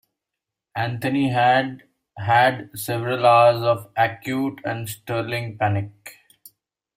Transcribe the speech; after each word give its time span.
Anthony 0.75 1.29
had 1.29 1.83
had 2.17 2.71
several 2.73 3.23
hours 3.23 3.61
of 3.61 3.91
acute 3.95 4.59
and 4.65 4.89
startling 4.89 5.59
panic. 5.59 5.91